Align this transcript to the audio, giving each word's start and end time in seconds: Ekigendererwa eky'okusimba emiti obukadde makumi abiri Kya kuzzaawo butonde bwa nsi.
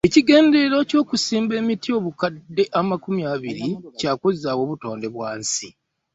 Ekigendererwa 0.07 0.77
eky'okusimba 0.83 1.53
emiti 1.61 1.89
obukadde 1.97 2.63
makumi 2.89 3.21
abiri 3.33 3.67
Kya 3.99 4.11
kuzzaawo 4.19 4.63
butonde 4.69 5.07
bwa 5.13 5.29
nsi. 5.39 5.67